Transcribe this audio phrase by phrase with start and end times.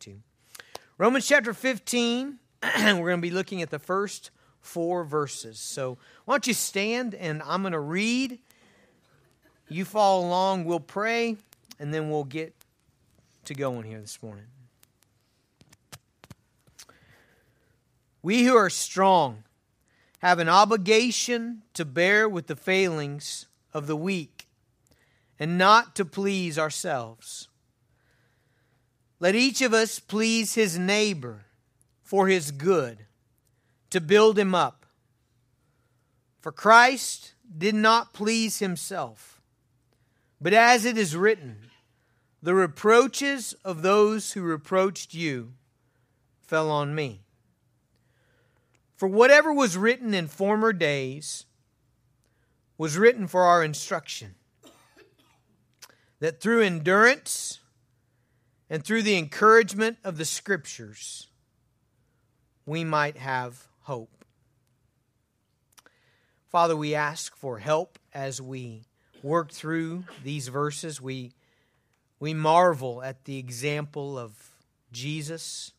[0.00, 0.20] to.
[0.96, 5.58] Romans chapter 15, we're going to be looking at the first four verses.
[5.58, 8.38] So why don't you stand and I'm going to read.
[9.68, 11.36] You follow along, we'll pray,
[11.78, 12.54] and then we'll get
[13.44, 14.46] to going here this morning.
[18.22, 19.44] We who are strong
[20.18, 24.48] have an obligation to bear with the failings of the weak
[25.38, 27.47] and not to please ourselves.
[29.20, 31.44] Let each of us please his neighbor
[32.02, 33.06] for his good,
[33.90, 34.86] to build him up.
[36.40, 39.40] For Christ did not please himself,
[40.40, 41.70] but as it is written,
[42.42, 45.54] the reproaches of those who reproached you
[46.40, 47.22] fell on me.
[48.94, 51.44] For whatever was written in former days
[52.76, 54.36] was written for our instruction,
[56.20, 57.58] that through endurance
[58.70, 61.28] and through the encouragement of the Scriptures,
[62.66, 64.24] we might have hope.
[66.48, 68.84] Father, we ask for help as we
[69.22, 71.00] work through these verses.
[71.00, 71.32] We,
[72.20, 74.32] we marvel at the example of
[74.92, 75.72] Jesus.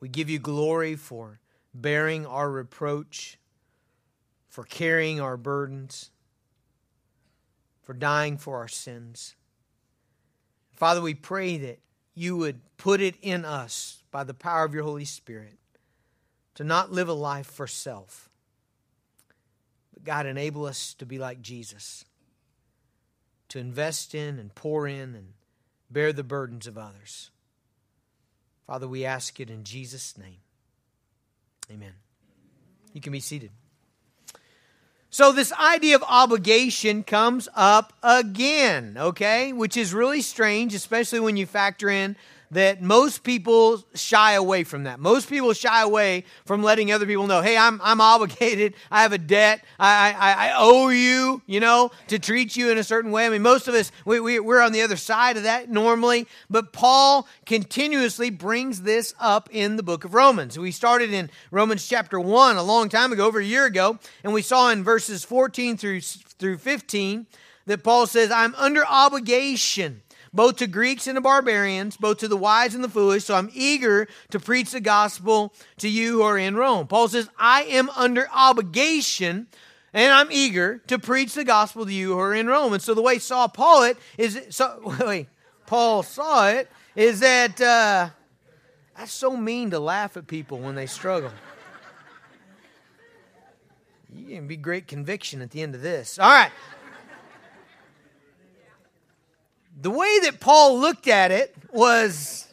[0.00, 1.40] We give you glory for
[1.74, 3.38] bearing our reproach,
[4.48, 6.10] for carrying our burdens,
[7.82, 9.36] for dying for our sins.
[10.80, 11.78] Father, we pray that
[12.14, 15.58] you would put it in us by the power of your Holy Spirit
[16.54, 18.30] to not live a life for self.
[19.92, 22.06] But God, enable us to be like Jesus,
[23.50, 25.34] to invest in and pour in and
[25.90, 27.30] bear the burdens of others.
[28.66, 30.40] Father, we ask it in Jesus' name.
[31.70, 31.92] Amen.
[32.94, 33.50] You can be seated.
[35.12, 39.52] So, this idea of obligation comes up again, okay?
[39.52, 42.14] Which is really strange, especially when you factor in
[42.52, 44.98] that most people shy away from that.
[44.98, 48.74] Most people shy away from letting other people know, hey, I'm, I'm obligated.
[48.90, 49.64] I have a debt.
[49.78, 53.26] I, I, I owe you, you know, to treat you in a certain way.
[53.26, 56.26] I mean, most of us, we, we, we're on the other side of that normally.
[56.48, 60.58] But Paul continuously brings this up in the book of Romans.
[60.58, 64.32] We started in Romans chapter 1 a long time ago, over a year ago, and
[64.32, 67.26] we saw in verses 14 through, through 15
[67.66, 72.36] that Paul says, I'm under obligation both to Greeks and to barbarians, both to the
[72.36, 73.24] wise and the foolish.
[73.24, 76.86] So I'm eager to preach the gospel to you who are in Rome.
[76.86, 79.48] Paul says, I am under obligation
[79.92, 82.72] and I'm eager to preach the gospel to you who are in Rome.
[82.72, 85.26] And so the way Saul Paul it is, so, wait,
[85.66, 88.10] Paul saw it is that uh,
[88.96, 91.32] that's so mean to laugh at people when they struggle.
[94.14, 96.18] You can be great conviction at the end of this.
[96.18, 96.50] All right.
[99.80, 102.48] The way that Paul looked at it was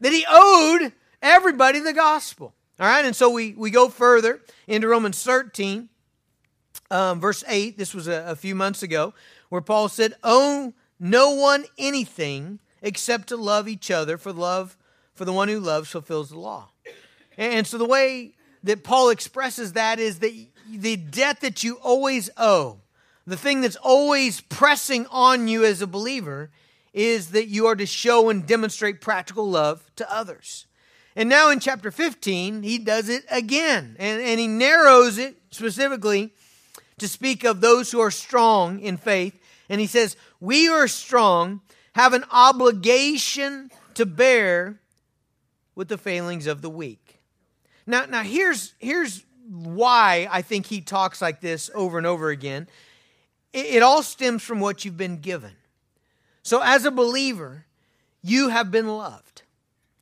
[0.00, 2.52] that he owed everybody the gospel.
[2.80, 5.88] All right, and so we, we go further into Romans 13,
[6.90, 7.78] um, verse 8.
[7.78, 9.14] This was a, a few months ago,
[9.48, 14.76] where Paul said, Owe no one anything except to love each other, for love
[15.14, 16.70] for the one who loves fulfills the law.
[17.36, 18.34] And so the way
[18.64, 20.32] that Paul expresses that is that
[20.70, 22.81] the debt that you always owe
[23.26, 26.50] the thing that's always pressing on you as a believer
[26.92, 30.66] is that you are to show and demonstrate practical love to others.
[31.14, 33.96] And now in chapter 15, he does it again.
[33.98, 36.32] And, and he narrows it specifically
[36.98, 39.38] to speak of those who are strong in faith.
[39.68, 41.60] And he says, We who are strong
[41.94, 44.80] have an obligation to bear
[45.74, 47.20] with the failings of the weak.
[47.86, 52.68] Now, now here's, here's why I think he talks like this over and over again
[53.52, 55.52] it all stems from what you've been given.
[56.42, 57.66] So, as a believer,
[58.22, 59.42] you have been loved.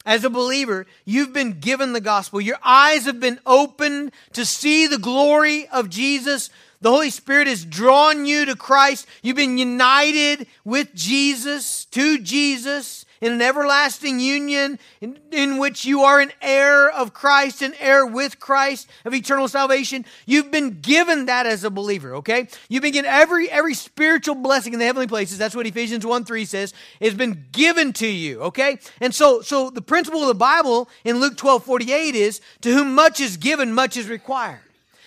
[0.06, 2.40] As a believer, you've been given the gospel.
[2.40, 6.48] Your eyes have been opened to see the glory of Jesus.
[6.80, 9.06] The Holy Spirit has drawn you to Christ.
[9.22, 16.03] You've been united with Jesus, to Jesus in an everlasting union in, in, which you
[16.03, 20.04] are an heir of Christ, an heir with Christ of eternal salvation.
[20.27, 22.48] You've been given that as a believer, okay?
[22.68, 25.39] You've been given every, every spiritual blessing in the heavenly places.
[25.39, 28.78] That's what Ephesians 1 3 says, has been given to you, okay?
[29.00, 32.94] And so, so the principle of the Bible in Luke 12 48 is to whom
[32.94, 34.60] much is given, much is required.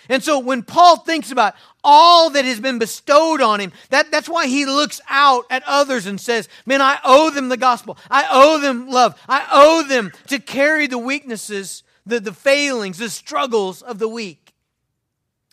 [0.10, 4.30] And so when Paul thinks about all that has been bestowed on him, that, that's
[4.30, 7.98] why he looks out at others and says, Man, I owe them the gospel.
[8.10, 9.20] I owe them love.
[9.28, 14.54] I owe them to carry the weaknesses, the, the failings, the struggles of the weak.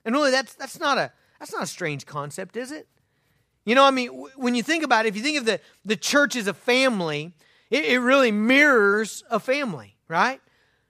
[0.05, 2.89] And really, that's, that's, not a, that's not a strange concept, is it?
[3.65, 5.97] You know, I mean, when you think about it, if you think of the, the
[5.97, 7.33] church as a family,
[7.71, 10.41] it, it really mirrors a family, right?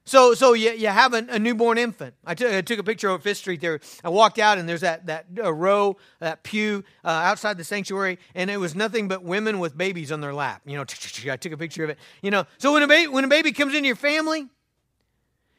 [0.05, 2.15] So, so you, you have a, a newborn infant.
[2.25, 3.81] I took, took a picture of Fifth Street there.
[4.03, 8.19] I walked out, and there's that, that uh, row, that pew uh, outside the sanctuary,
[8.35, 10.63] and it was nothing but women with babies on their lap.
[10.65, 10.83] You know,
[11.31, 11.99] I took a picture of it.
[12.23, 14.49] You know, so when a, baby, when a baby comes into your family,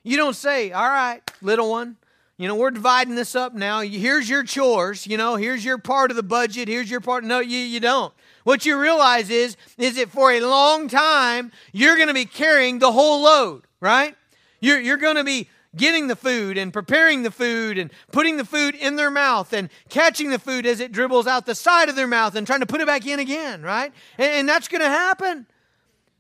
[0.04, 1.98] you don't say, All right, little one,
[2.42, 3.82] you know, we're dividing this up now.
[3.82, 5.06] Here's your chores.
[5.06, 6.68] You know, here's your part of the budget.
[6.68, 7.24] Here's your part.
[7.24, 8.12] No, you, you don't.
[8.46, 12.80] What you realize is, is that for a long time, you're going to be carrying
[12.80, 14.16] the whole load, right?
[14.62, 18.46] You're, you're going to be getting the food and preparing the food and putting the
[18.46, 21.96] food in their mouth and catching the food as it dribbles out the side of
[21.96, 23.92] their mouth and trying to put it back in again, right?
[24.18, 25.48] And, and that's going to happen.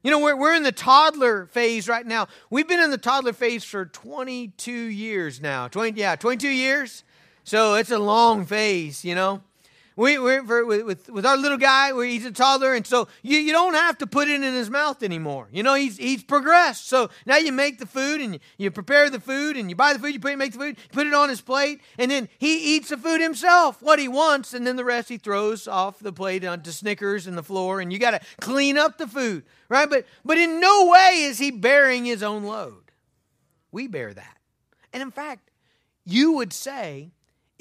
[0.03, 2.27] You know, we're, we're in the toddler phase right now.
[2.49, 5.67] We've been in the toddler phase for 22 years now.
[5.67, 7.03] 20, yeah, 22 years.
[7.43, 9.41] So it's a long phase, you know.
[10.01, 13.37] We, we're for, with, with our little guy, where he's a toddler, and so you,
[13.37, 15.47] you don't have to put it in his mouth anymore.
[15.51, 16.89] You know, he's, he's progressed.
[16.89, 19.93] So now you make the food, and you, you prepare the food, and you buy
[19.93, 22.75] the food, you put, make the food, put it on his plate, and then he
[22.75, 26.11] eats the food himself, what he wants, and then the rest he throws off the
[26.11, 29.87] plate onto Snickers and the floor, and you got to clean up the food, right?
[29.87, 32.91] But, but in no way is he bearing his own load.
[33.71, 34.37] We bear that.
[34.93, 35.51] And in fact,
[36.05, 37.11] you would say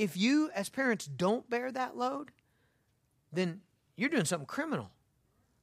[0.01, 2.31] if you, as parents, don't bear that load,
[3.33, 3.61] then
[3.97, 4.91] you're doing something criminal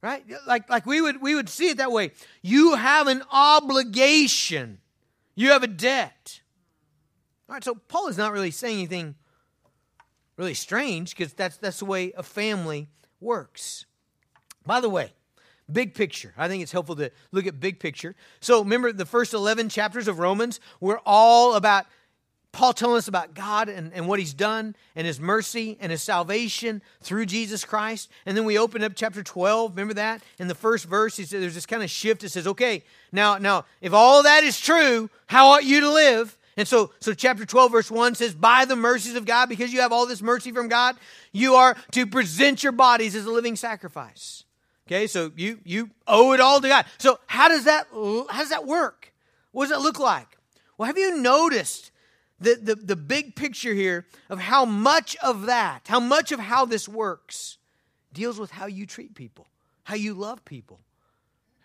[0.00, 0.24] right?
[0.46, 2.12] Like like we would we would see it that way.
[2.40, 4.78] You have an obligation.
[5.34, 6.40] You have a debt.
[7.48, 9.14] All right so paul is not really saying anything
[10.36, 12.88] really strange because that's that's the way a family
[13.20, 13.86] works.
[14.64, 15.12] By the way
[15.70, 16.32] big picture.
[16.36, 18.14] I think it's helpful to look at big picture.
[18.40, 21.84] So remember the first 11 chapters of romans were all about
[22.52, 26.02] Paul telling us about God and, and what he's done and his mercy and his
[26.02, 28.10] salvation through Jesus Christ.
[28.24, 29.72] And then we open up chapter 12.
[29.72, 30.22] Remember that?
[30.38, 32.24] In the first verse, he said there's this kind of shift.
[32.24, 36.36] It says, okay, now, now, if all that is true, how ought you to live?
[36.56, 39.80] And so, so chapter 12, verse 1 says, By the mercies of God, because you
[39.80, 40.96] have all this mercy from God,
[41.30, 44.42] you are to present your bodies as a living sacrifice.
[44.88, 46.86] Okay, so you you owe it all to God.
[46.96, 49.12] So how does that how does that work?
[49.52, 50.38] What does that look like?
[50.78, 51.92] Well, have you noticed
[52.40, 56.64] the, the, the big picture here of how much of that, how much of how
[56.64, 57.58] this works,
[58.12, 59.46] deals with how you treat people,
[59.84, 60.80] how you love people,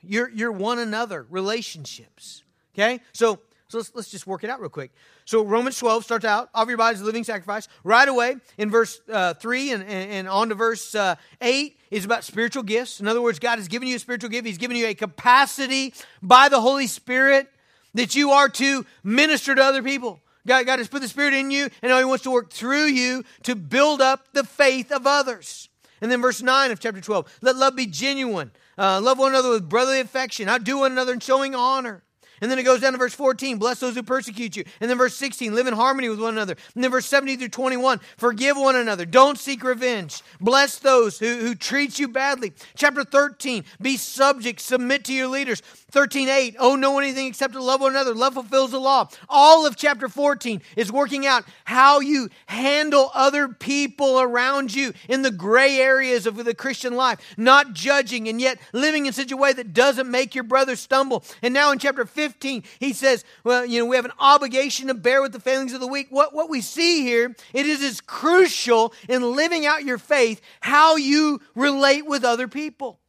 [0.01, 2.43] your, your one another relationships.
[2.73, 2.99] Okay?
[3.13, 4.91] So, so let's, let's just work it out real quick.
[5.25, 7.67] So Romans 12 starts out, offer your bodies a living sacrifice.
[7.83, 12.03] Right away in verse uh, 3 and, and, and, on to verse uh, 8 is
[12.03, 12.99] about spiritual gifts.
[12.99, 14.47] In other words, God has given you a spiritual gift.
[14.47, 17.49] He's given you a capacity by the Holy Spirit
[17.93, 20.19] that you are to minister to other people.
[20.45, 22.85] God, God has put the Spirit in you, and now He wants to work through
[22.85, 25.69] you to build up the faith of others.
[26.01, 28.51] And then verse 9 of chapter 12 let love be genuine.
[28.77, 30.49] Uh, love one another with brotherly affection.
[30.49, 32.03] Outdo one another in showing honor.
[32.41, 34.65] And then it goes down to verse 14, bless those who persecute you.
[34.81, 36.57] And then verse 16, live in harmony with one another.
[36.75, 39.05] And then verse 17 through 21, forgive one another.
[39.05, 40.21] Don't seek revenge.
[40.41, 42.51] Bless those who, who treat you badly.
[42.75, 45.61] Chapter 13, be subject, submit to your leaders.
[45.93, 48.15] 13.8, oh, no one anything except to love one another.
[48.15, 49.07] Love fulfills the law.
[49.29, 55.21] All of chapter 14 is working out how you handle other people around you in
[55.21, 59.37] the gray areas of the Christian life, not judging and yet living in such a
[59.37, 61.23] way that doesn't make your brother stumble.
[61.43, 64.95] And now in chapter 15, he says, well, you know, we have an obligation to
[64.95, 66.07] bear with the failings of the weak.
[66.09, 70.95] What, what we see here, it is as crucial in living out your faith how
[70.95, 72.99] you relate with other people.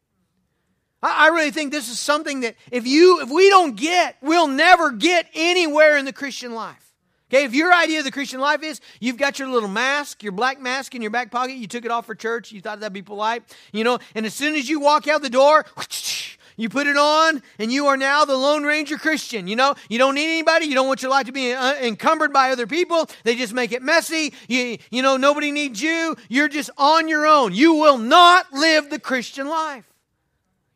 [1.07, 4.91] I really think this is something that if you if we don't get, we'll never
[4.91, 6.85] get anywhere in the Christian life.
[7.31, 10.33] Okay, if your idea of the Christian life is you've got your little mask, your
[10.33, 12.93] black mask in your back pocket, you took it off for church, you thought that'd
[12.93, 13.43] be polite,
[13.73, 15.67] you know, and as soon as you walk out the door,
[16.57, 19.49] you put it on, and you are now the Lone Ranger Christian.
[19.49, 20.67] You know, you don't need anybody.
[20.67, 23.11] You don't want your life to be uh, encumbered by other people.
[23.25, 24.33] They just make it messy.
[24.47, 26.17] You, you know, nobody needs you.
[26.29, 27.53] You're just on your own.
[27.53, 29.85] You will not live the Christian life.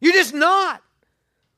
[0.00, 0.82] You're just not.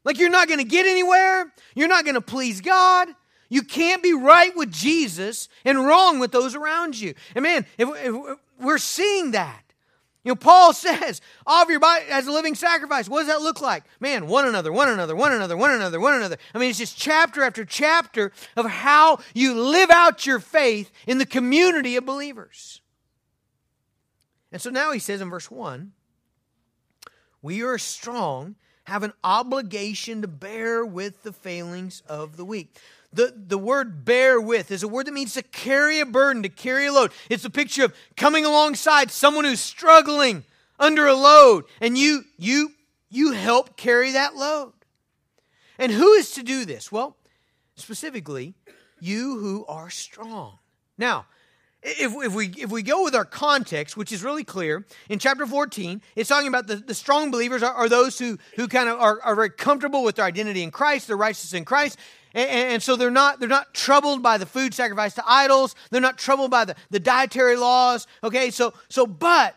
[0.04, 1.52] Like you're not going to get anywhere.
[1.74, 3.08] You're not going to please God.
[3.48, 7.14] You can't be right with Jesus and wrong with those around you.
[7.34, 9.62] And man, if, if we're seeing that.
[10.22, 13.08] You know, Paul says, offer your body as a living sacrifice.
[13.08, 13.84] What does that look like?
[13.98, 16.36] Man, one another, one another, one another, one another, one another.
[16.54, 21.18] I mean, it's just chapter after chapter of how you live out your faith in
[21.18, 22.80] the community of believers.
[24.52, 25.92] And so now he says in verse 1
[27.42, 32.76] we who are strong, have an obligation to bear with the failings of the weak.
[33.12, 36.48] The, the word bear with is a word that means to carry a burden, to
[36.48, 37.12] carry a load.
[37.28, 40.44] It's a picture of coming alongside someone who's struggling
[40.78, 42.72] under a load, and you, you
[43.10, 44.72] you help carry that load.
[45.78, 46.92] And who is to do this?
[46.92, 47.16] Well,
[47.74, 48.54] specifically,
[49.00, 50.58] you who are strong.
[50.96, 51.26] Now,
[51.82, 55.46] if, if, we, if we go with our context, which is really clear, in chapter
[55.46, 59.00] 14, it's talking about the, the strong believers are, are those who, who kind of
[59.00, 61.98] are, are very comfortable with their identity in Christ, their righteousness in Christ,
[62.34, 65.74] and, and, so they're not, they're not troubled by the food sacrificed to idols.
[65.90, 68.06] They're not troubled by the, the dietary laws.
[68.22, 69.56] Okay, so, so but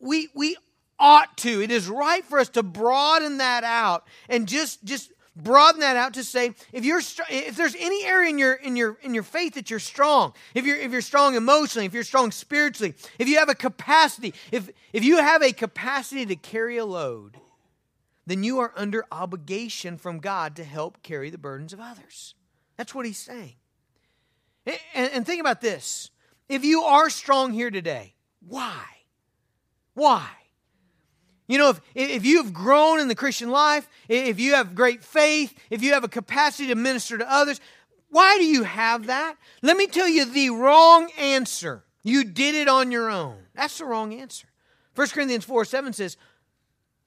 [0.00, 0.56] we, we
[0.98, 1.62] ought to.
[1.62, 6.14] It is right for us to broaden that out and just, just broaden that out
[6.14, 9.54] to say if you're if there's any area in your in your in your faith
[9.54, 13.38] that you're strong if you're if you're strong emotionally if you're strong spiritually if you
[13.38, 17.36] have a capacity if if you have a capacity to carry a load
[18.26, 22.36] then you are under obligation from God to help carry the burdens of others.
[22.76, 23.54] That's what he's saying.
[24.94, 26.10] And, and think about this.
[26.48, 28.14] If you are strong here today
[28.46, 28.84] why?
[29.94, 30.28] Why
[31.50, 35.52] you know, if, if you've grown in the Christian life, if you have great faith,
[35.68, 37.60] if you have a capacity to minister to others,
[38.08, 39.34] why do you have that?
[39.60, 41.82] Let me tell you the wrong answer.
[42.04, 43.36] You did it on your own.
[43.52, 44.46] That's the wrong answer.
[44.94, 46.16] 1 Corinthians 4 7 says,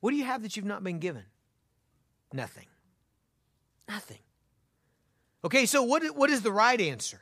[0.02, 1.24] What do you have that you've not been given?
[2.34, 2.68] Nothing.
[3.88, 4.20] Nothing.
[5.46, 7.22] Okay, so what, what is the right answer?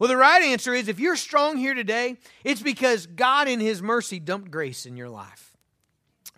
[0.00, 3.80] Well, the right answer is if you're strong here today, it's because God in His
[3.80, 5.47] mercy dumped grace in your life.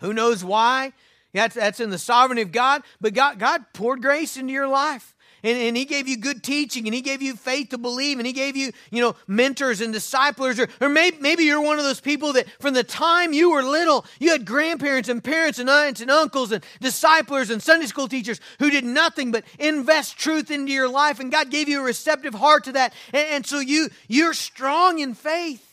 [0.01, 0.93] Who knows why?
[1.33, 5.15] That's, that's in the sovereignty of God, but God, God poured grace into your life.
[5.43, 8.27] And, and he gave you good teaching and he gave you faith to believe and
[8.27, 11.83] he gave you you know mentors and disciplers or, or maybe, maybe you're one of
[11.83, 15.67] those people that from the time you were little you had grandparents and parents and
[15.67, 20.51] aunts and uncles and disciplers and sunday school teachers who did nothing but invest truth
[20.51, 23.59] into your life and god gave you a receptive heart to that and, and so
[23.59, 25.70] you you're strong in faith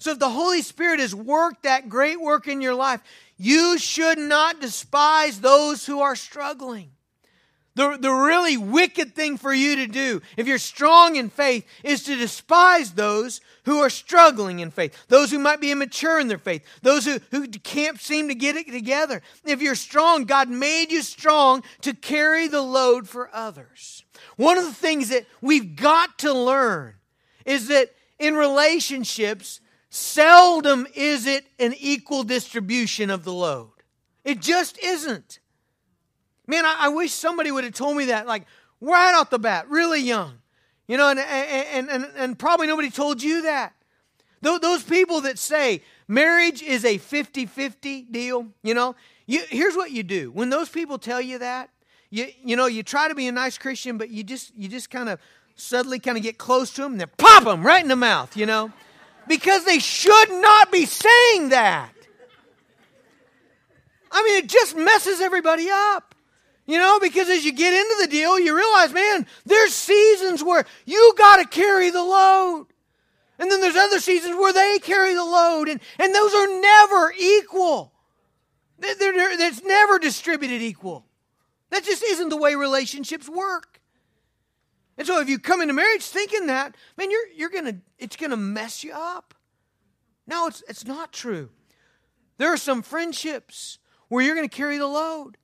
[0.00, 3.02] so if the Holy Spirit has worked that great work in your life,
[3.36, 6.90] you should not despise those who are struggling.
[7.74, 12.02] The, the really wicked thing for you to do, if you're strong in faith, is
[12.04, 16.38] to despise those who are struggling in faith, those who might be immature in their
[16.38, 19.20] faith, those who, who can't seem to get it together.
[19.44, 24.02] If you're strong, God made you strong to carry the load for others.
[24.36, 26.94] One of the things that we've got to learn
[27.44, 29.60] is that in relationships,
[29.90, 33.72] Seldom is it an equal distribution of the load.
[34.24, 35.40] It just isn't.
[36.46, 38.46] Man, I, I wish somebody would have told me that, like
[38.80, 40.34] right off the bat, really young.
[40.86, 43.74] You know, and, and, and, and probably nobody told you that.
[44.42, 48.94] Those people that say marriage is a 50 50 deal, you know,
[49.26, 50.30] you, here's what you do.
[50.30, 51.68] When those people tell you that,
[52.10, 54.88] you, you know, you try to be a nice Christian, but you just, you just
[54.88, 55.20] kind of
[55.56, 58.36] suddenly kind of get close to them and then pop them right in the mouth,
[58.36, 58.72] you know
[59.30, 61.92] because they should not be saying that.
[64.10, 66.16] I mean, it just messes everybody up.
[66.66, 70.66] You know, because as you get into the deal, you realize, man, there's seasons where
[70.84, 72.66] you got to carry the load.
[73.38, 75.68] And then there's other seasons where they carry the load.
[75.68, 77.92] And, and those are never equal.
[78.80, 81.06] They're, they're, it's never distributed equal.
[81.70, 83.69] That just isn't the way relationships work.
[85.00, 88.36] And so if you come into marriage thinking that, man, you're, you're gonna, it's gonna
[88.36, 89.32] mess you up.
[90.26, 91.48] No, it's, it's not true.
[92.36, 93.78] There are some friendships
[94.08, 95.38] where you're gonna carry the load,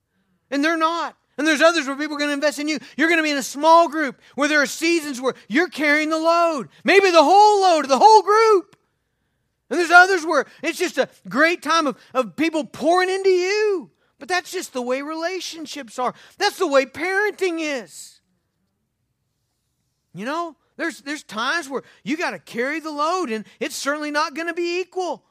[0.51, 1.17] and they're not.
[1.39, 2.79] And there's others where people are going to invest in you.
[2.97, 6.09] You're going to be in a small group where there are seasons where you're carrying
[6.09, 8.75] the load, maybe the whole load, of the whole group.
[9.69, 13.91] And there's others where it's just a great time of, of people pouring into you.
[14.19, 16.15] But that's just the way relationships are.
[16.39, 18.16] That's the way parenting is.
[20.17, 24.11] You know, there's, there's times where you got to carry the load, and it's certainly
[24.11, 25.25] not going to be equal.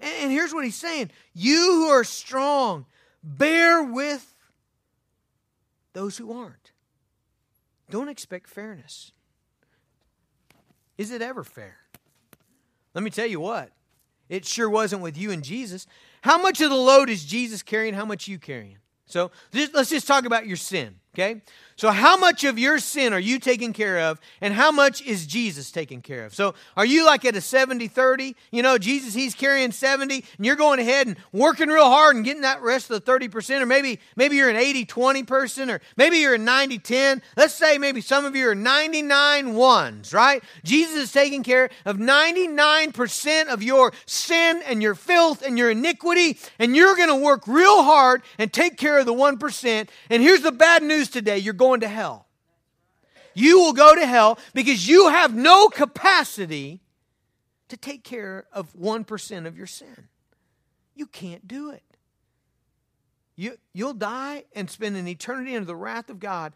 [0.00, 2.86] And, and here's what he's saying You who are strong,
[3.22, 4.34] bear with
[5.92, 6.72] those who aren't.
[7.90, 9.12] Don't expect fairness.
[10.96, 11.78] Is it ever fair?
[12.94, 13.70] Let me tell you what,
[14.28, 15.86] it sure wasn't with you and Jesus.
[16.22, 17.94] How much of the load is Jesus carrying?
[17.94, 18.78] How much you carrying?
[19.06, 21.40] So let's just talk about your sin, okay?
[21.78, 25.28] So, how much of your sin are you taking care of, and how much is
[25.28, 26.34] Jesus taking care of?
[26.34, 28.34] So, are you like at a 70 30?
[28.50, 32.24] You know, Jesus, he's carrying 70, and you're going ahead and working real hard and
[32.24, 35.80] getting that rest of the 30%, or maybe, maybe you're an 80 20 person, or
[35.96, 37.22] maybe you're a 90 10.
[37.36, 40.42] Let's say maybe some of you are 99 ones, right?
[40.64, 46.38] Jesus is taking care of 99% of your sin and your filth and your iniquity,
[46.58, 49.88] and you're going to work real hard and take care of the 1%.
[50.10, 52.26] And here's the bad news today you're going going to hell.
[53.34, 56.80] You will go to hell because you have no capacity
[57.68, 60.08] to take care of 1% of your sin.
[60.94, 61.82] You can't do it.
[63.36, 66.54] you, you'll die and spend an eternity under the wrath of God,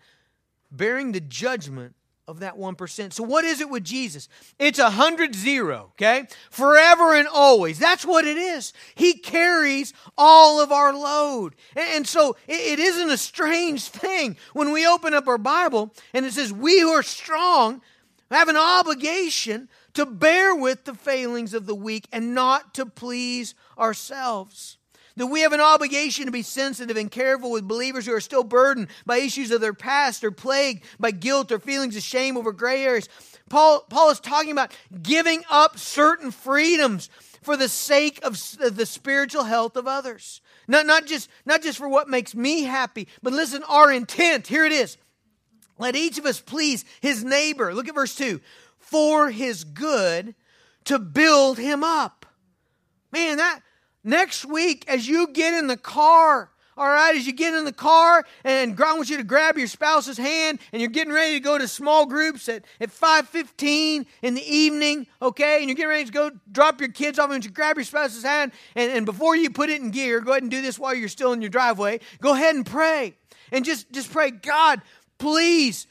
[0.70, 1.94] bearing the judgment
[2.28, 3.12] of that 1%.
[3.12, 4.28] So, what is it with Jesus?
[4.58, 6.26] It's a hundred zero, okay?
[6.50, 7.78] Forever and always.
[7.78, 8.72] That's what it is.
[8.94, 11.54] He carries all of our load.
[11.74, 16.32] And so, it isn't a strange thing when we open up our Bible and it
[16.32, 17.82] says, We who are strong
[18.30, 23.54] have an obligation to bear with the failings of the weak and not to please
[23.78, 24.78] ourselves.
[25.16, 28.44] That we have an obligation to be sensitive and careful with believers who are still
[28.44, 32.52] burdened by issues of their past or plagued by guilt or feelings of shame over
[32.52, 33.08] gray areas.
[33.50, 37.10] Paul, Paul is talking about giving up certain freedoms
[37.42, 40.40] for the sake of the spiritual health of others.
[40.68, 44.64] Not, not, just, not just for what makes me happy, but listen, our intent, here
[44.64, 44.96] it is.
[45.78, 47.74] Let each of us please his neighbor.
[47.74, 48.40] Look at verse 2
[48.78, 50.34] for his good
[50.84, 52.26] to build him up.
[53.10, 53.60] Man, that
[54.04, 57.72] next week, as you get in the car, all right, as you get in the
[57.72, 61.40] car and God wants you to grab your spouse's hand and you're getting ready to
[61.40, 66.06] go to small groups at, at 5.15 in the evening, okay, and you're getting ready
[66.06, 69.36] to go drop your kids off and you grab your spouse's hand and, and before
[69.36, 71.50] you put it in gear, go ahead and do this while you're still in your
[71.50, 72.00] driveway.
[72.22, 73.16] Go ahead and pray.
[73.50, 74.80] And just, just pray, God,
[75.18, 75.86] please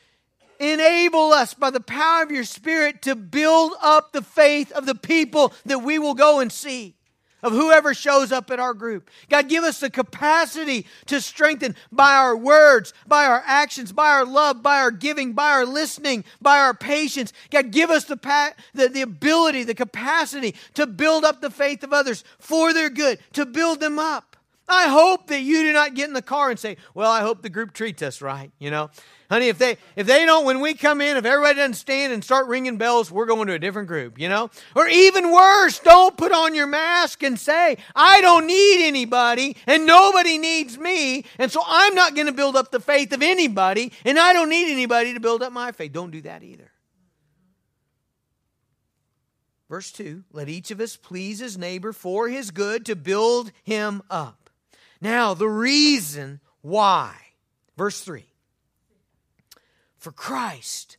[0.60, 4.96] enable us by the power of your Spirit to build up the faith of the
[4.96, 6.96] people that we will go and see
[7.44, 9.10] of whoever shows up at our group.
[9.30, 14.26] God, give us the capacity to strengthen by our words, by our actions, by our
[14.26, 17.34] love, by our giving, by our listening, by our patience.
[17.50, 21.84] God, give us the, pa- the, the ability, the capacity to build up the faith
[21.84, 24.31] of others for their good, to build them up.
[24.72, 27.42] I hope that you do not get in the car and say, Well, I hope
[27.42, 28.90] the group treats us right, you know.
[29.30, 32.24] Honey, if they if they don't when we come in, if everybody doesn't stand and
[32.24, 34.50] start ringing bells, we're going to a different group, you know?
[34.76, 39.86] Or even worse, don't put on your mask and say, "I don't need anybody and
[39.86, 43.92] nobody needs me, and so I'm not going to build up the faith of anybody,
[44.06, 46.72] and I don't need anybody to build up my faith." Don't do that either.
[49.70, 54.02] Verse 2 Let each of us please his neighbor for his good to build him
[54.10, 54.41] up.
[55.02, 57.16] Now, the reason why.
[57.76, 58.26] Verse 3
[60.02, 60.98] for Christ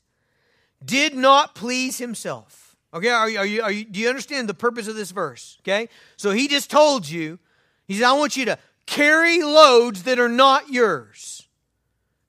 [0.85, 2.77] did not please himself.
[2.95, 5.59] Okay, are you, are you, are you, do you understand the purpose of this verse?
[5.63, 7.39] Okay, so he just told you,
[7.87, 11.49] he said, I want you to carry loads that are not yours.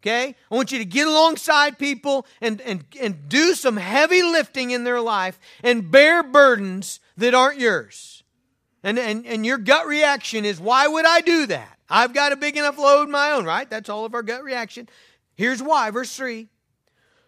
[0.01, 4.71] Okay, I want you to get alongside people and, and, and do some heavy lifting
[4.71, 8.22] in their life and bear burdens that aren't yours.
[8.84, 11.78] And, and, and your gut reaction is, why would I do that?
[11.89, 13.69] I've got a big enough load my own, right?
[13.69, 14.89] That's all of our gut reaction.
[15.36, 16.48] Here's why, verse 3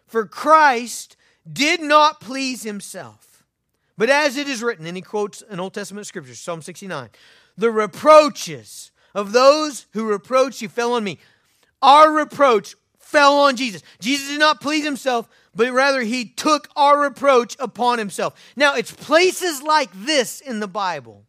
[0.06, 1.16] for Christ
[1.50, 3.44] did not please himself.
[3.98, 7.10] But as it is written, and he quotes an Old Testament scripture, Psalm 69,
[7.56, 11.18] the reproaches of those who reproach you fell on me.
[11.80, 13.82] Our reproach fell on Jesus.
[14.00, 18.34] Jesus did not please himself, but rather he took our reproach upon himself.
[18.54, 21.24] Now, it's places like this in the Bible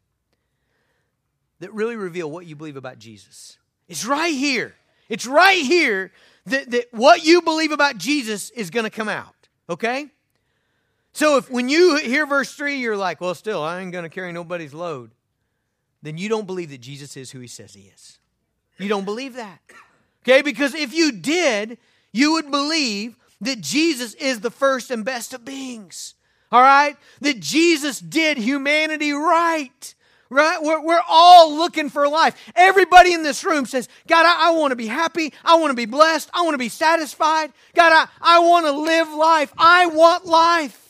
[1.59, 3.57] that really reveal what you believe about Jesus.
[3.87, 4.75] It's right here.
[5.09, 6.11] It's right here
[6.45, 9.33] that, that what you believe about Jesus is going to come out.
[9.69, 10.07] Okay?
[11.13, 14.09] So if when you hear verse 3, you're like, well, still, I ain't going to
[14.09, 15.11] carry nobody's load,
[16.01, 18.19] then you don't believe that Jesus is who he says he is.
[18.77, 19.59] You don't believe that.
[20.23, 20.41] Okay?
[20.41, 21.77] Because if you did,
[22.11, 26.13] you would believe that Jesus is the first and best of beings.
[26.51, 26.95] All right?
[27.21, 29.95] That Jesus did humanity right.
[30.29, 30.61] Right?
[30.61, 32.35] We're, we're all looking for life.
[32.55, 35.33] Everybody in this room says, God, I, I want to be happy.
[35.43, 36.29] I want to be blessed.
[36.33, 37.53] I want to be satisfied.
[37.73, 39.53] God, I, I want to live life.
[39.57, 40.83] I want life.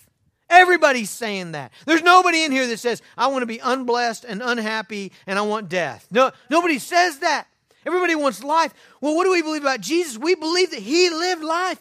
[0.50, 1.72] Everybody's saying that.
[1.86, 5.42] There's nobody in here that says, I want to be unblessed and unhappy and I
[5.42, 6.08] want death.
[6.10, 7.48] No, nobody says that.
[7.86, 8.74] Everybody wants life.
[9.02, 10.18] Well, what do we believe about Jesus?
[10.18, 11.80] We believe that he lived life.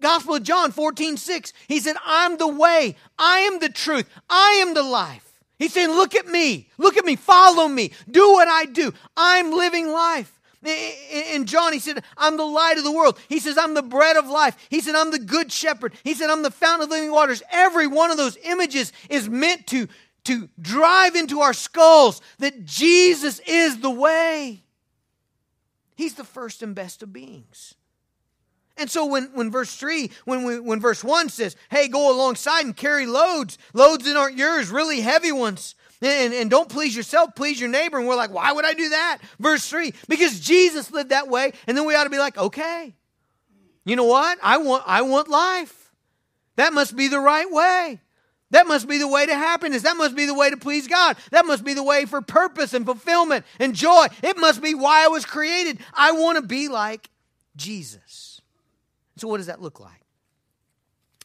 [0.00, 4.58] Gospel of John 14, 6, he said, I'm the way, I am the truth, I
[4.60, 5.23] am the life.
[5.64, 6.68] He's saying, Look at me.
[6.76, 7.16] Look at me.
[7.16, 7.90] Follow me.
[8.10, 8.92] Do what I do.
[9.16, 10.30] I'm living life.
[10.62, 13.18] In John, he said, I'm the light of the world.
[13.30, 14.58] He says, I'm the bread of life.
[14.68, 15.94] He said, I'm the good shepherd.
[16.04, 17.42] He said, I'm the fountain of living waters.
[17.50, 19.88] Every one of those images is meant to,
[20.24, 24.64] to drive into our skulls that Jesus is the way.
[25.96, 27.74] He's the first and best of beings.
[28.76, 32.64] And so when, when verse 3, when, we, when verse 1 says, hey, go alongside
[32.64, 37.34] and carry loads, loads that aren't yours, really heavy ones, and, and don't please yourself,
[37.34, 37.98] please your neighbor.
[37.98, 39.18] And we're like, why would I do that?
[39.38, 41.52] Verse 3, because Jesus lived that way.
[41.66, 42.94] And then we ought to be like, okay,
[43.84, 44.38] you know what?
[44.42, 45.92] I want, I want life.
[46.56, 48.00] That must be the right way.
[48.50, 49.82] That must be the way to happiness.
[49.82, 51.16] That must be the way to please God.
[51.30, 54.06] That must be the way for purpose and fulfillment and joy.
[54.22, 55.78] It must be why I was created.
[55.92, 57.10] I want to be like
[57.56, 58.23] Jesus.
[59.16, 60.00] So, what does that look like?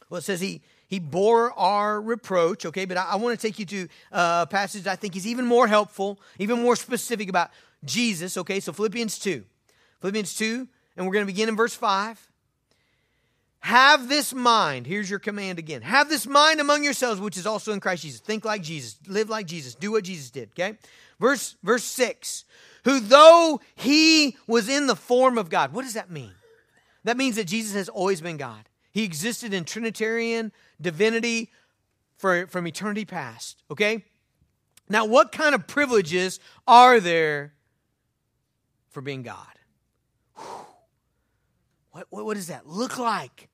[0.08, 3.58] Well, it says he, he bore our reproach, okay, but I, I want to take
[3.58, 7.50] you to uh, a passage I think is even more helpful, even more specific about
[7.84, 8.60] Jesus, okay?
[8.60, 9.44] So, Philippians 2.
[10.00, 12.30] Philippians 2, and we're going to begin in verse 5.
[13.60, 14.86] Have this mind.
[14.86, 15.82] Here's your command again.
[15.82, 18.20] Have this mind among yourselves, which is also in Christ Jesus.
[18.20, 18.98] Think like Jesus.
[19.06, 19.74] Live like Jesus.
[19.74, 20.48] Do what Jesus did.
[20.50, 20.78] Okay?
[21.20, 22.46] Verse, verse 6.
[22.84, 25.74] Who though he was in the form of God.
[25.74, 26.32] What does that mean?
[27.04, 28.68] That means that Jesus has always been God.
[28.92, 31.50] He existed in Trinitarian divinity
[32.16, 33.62] for, from eternity past.
[33.70, 34.04] Okay?
[34.88, 37.54] Now, what kind of privileges are there
[38.90, 39.46] for being God?
[41.92, 43.48] What, what, what does that look like?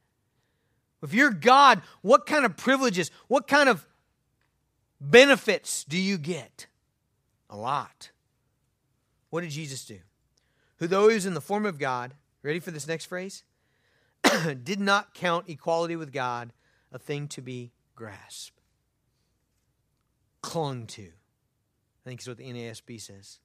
[1.02, 3.86] If you're God, what kind of privileges, what kind of
[5.00, 6.66] benefits do you get?
[7.48, 8.10] A lot.
[9.30, 9.98] What did Jesus do?
[10.78, 12.14] Who, though he was in the form of God,
[12.46, 13.44] ready for this next phrase?
[14.64, 16.52] did not count equality with God
[16.92, 18.60] a thing to be grasped.
[20.42, 21.02] Clung to.
[21.02, 23.40] I think is what the NASB says.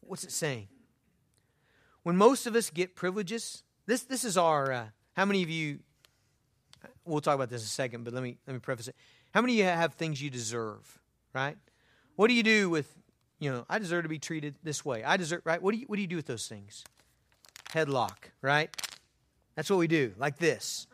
[0.00, 0.68] What's it saying?
[2.02, 4.84] When most of us get privileges, this, this is our uh,
[5.16, 5.78] how many of you,
[7.04, 8.96] we'll talk about this in a second, but let me, let me preface it.
[9.32, 11.00] How many of you have things you deserve,
[11.32, 11.56] right?
[12.16, 12.94] What do you do with,
[13.40, 15.02] you know, I deserve to be treated this way.
[15.02, 15.60] I deserve, right?
[15.60, 16.84] What do you, what do, you do with those things?
[17.76, 18.74] Headlock, right?
[19.54, 20.86] That's what we do, like this.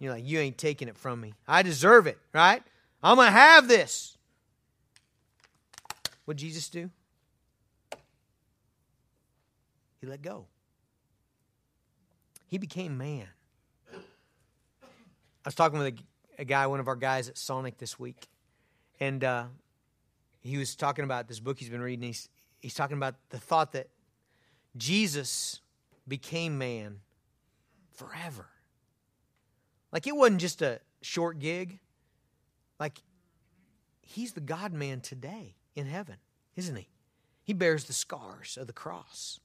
[0.00, 1.34] You're like, you ain't taking it from me.
[1.46, 2.62] I deserve it, right?
[3.02, 4.16] I'm going to have this.
[6.24, 6.90] What Jesus do?
[10.00, 10.46] He let go.
[12.48, 13.26] He became man.
[13.92, 13.98] I
[15.44, 15.94] was talking with
[16.38, 18.26] a, a guy, one of our guys at Sonic this week,
[18.98, 19.44] and uh,
[20.40, 22.06] he was talking about this book he's been reading.
[22.06, 22.28] He's,
[22.58, 23.88] he's talking about the thought that
[24.76, 25.60] Jesus
[26.06, 27.00] became man
[27.92, 28.46] forever.
[29.92, 31.78] Like it wasn't just a short gig.
[32.78, 33.02] Like
[34.02, 36.16] he's the God man today in heaven,
[36.56, 36.88] isn't he?
[37.42, 39.40] He bears the scars of the cross.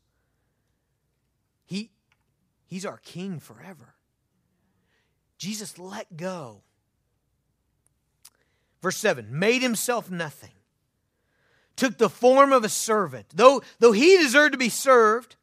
[1.65, 1.91] He
[2.67, 3.95] He's our king forever.
[5.37, 6.63] Jesus let go.
[8.81, 10.51] Verse 7 made himself nothing,
[11.75, 13.27] took the form of a servant.
[13.33, 15.35] Though, though he deserved to be served,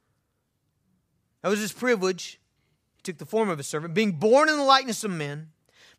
[1.42, 2.40] that was his privilege.
[2.97, 5.49] He took the form of a servant, being born in the likeness of men,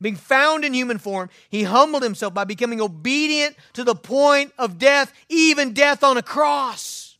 [0.01, 4.77] being found in human form, he humbled himself by becoming obedient to the point of
[4.77, 7.17] death, even death on a cross.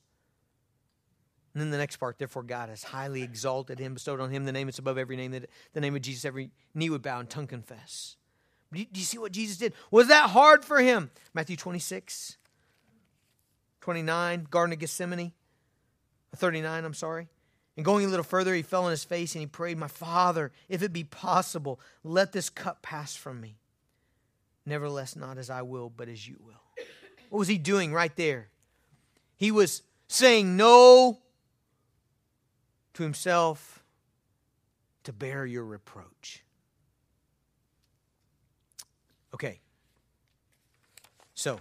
[1.53, 4.51] And then the next part, therefore, God has highly exalted him, bestowed on him the
[4.51, 7.29] name that's above every name, that the name of Jesus every knee would bow and
[7.29, 8.17] tongue confess.
[8.73, 9.73] Do you, do you see what Jesus did?
[9.91, 11.11] Was that hard for him?
[11.33, 12.37] Matthew 26,
[13.83, 15.33] 29, Garden of Gethsemane,
[16.31, 17.27] uh, 39, I'm sorry.
[17.75, 20.53] And going a little further, he fell on his face and he prayed, My Father,
[20.69, 23.57] if it be possible, let this cup pass from me.
[24.65, 26.85] Nevertheless, not as I will, but as you will.
[27.27, 28.47] What was he doing right there?
[29.35, 31.19] He was saying no
[32.93, 33.83] to himself
[35.03, 36.45] to bear your reproach.
[39.33, 39.59] Okay.
[41.33, 41.59] So,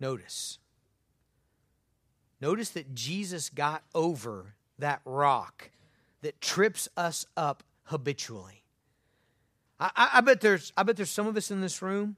[0.00, 0.58] notice.
[2.40, 5.70] Notice that Jesus got over that rock
[6.22, 8.64] that trips us up habitually.
[9.80, 12.16] I, I, I, bet there's I bet there's some of us in this room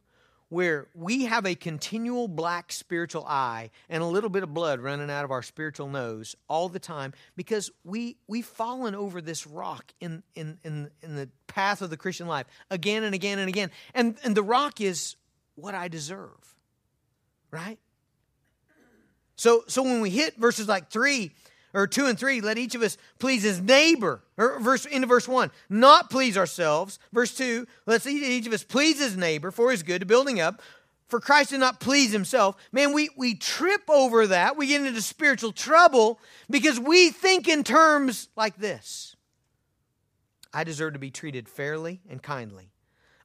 [0.49, 5.11] where we have a continual black spiritual eye and a little bit of blood running
[5.11, 9.93] out of our spiritual nose all the time because we we've fallen over this rock
[10.01, 13.71] in in in, in the path of the Christian life again and again and again.
[13.95, 15.17] And and the rock is
[15.55, 16.57] what I deserve.
[17.51, 17.79] Right?
[19.37, 21.33] So so when we hit verses like 3
[21.73, 25.27] or 2 and 3 let each of us please his neighbor or verse into verse
[25.27, 26.99] 1 not please ourselves.
[27.13, 30.61] Verse 2 let's each of us please his neighbor for his good to building up.
[31.09, 32.57] For christ did not please himself.
[32.71, 34.57] Man we we trip over that.
[34.57, 39.17] We get into spiritual trouble because we think in terms like this.
[40.53, 42.70] I deserve to be treated fairly and kindly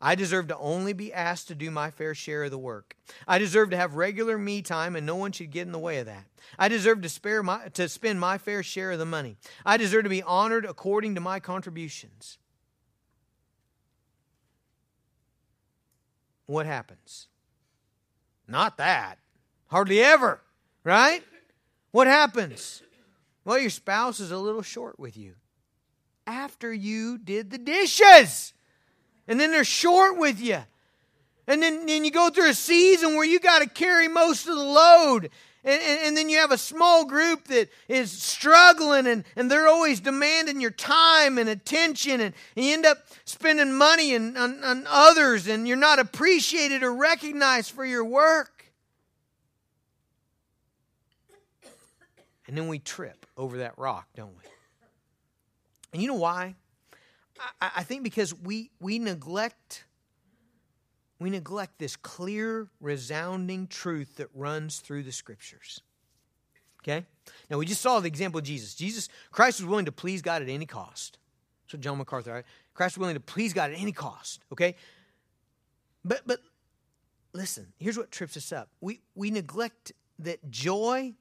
[0.05, 2.95] I deserve to only be asked to do my fair share of the work.
[3.27, 5.97] I deserve to have regular me time and no one should get in the way
[5.97, 6.25] of that.
[6.59, 9.37] I deserve to spare my to spend my fair share of the money.
[9.65, 12.37] I deserve to be honored according to my contributions.
[16.45, 17.27] What happens?
[18.47, 19.17] Not that.
[19.69, 20.39] Hardly ever,
[20.83, 21.23] right?
[21.89, 22.83] What happens?
[23.43, 25.33] Well, your spouse is a little short with you.
[26.27, 28.53] After you did the dishes.
[29.27, 30.59] And then they're short with you.
[31.47, 34.55] And then, then you go through a season where you got to carry most of
[34.55, 35.29] the load.
[35.63, 39.67] And, and, and, then you have a small group that is struggling and, and they're
[39.67, 42.21] always demanding your time and attention.
[42.21, 46.83] And, and you end up spending money on, on, on others and you're not appreciated
[46.83, 48.55] or recognized for your work.
[52.47, 54.43] And then we trip over that rock, don't we?
[55.93, 56.55] And you know why?
[57.62, 59.86] I, I think because we, we neglect
[61.19, 65.80] we neglect this clear, resounding truth that runs through the scriptures.
[66.84, 67.06] Okay?
[67.50, 68.76] Now, we just saw the example of Jesus.
[68.76, 71.17] Jesus, Christ was willing to please God at any cost.
[71.67, 72.45] So John MacArthur, right?
[72.74, 74.43] Christ was willing to please God at any cost.
[74.52, 74.76] Okay?
[76.04, 76.41] But but
[77.34, 78.69] listen, here's what trips us up.
[78.82, 81.13] We we neglect that joy,